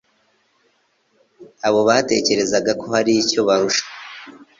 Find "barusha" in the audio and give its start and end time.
3.47-3.83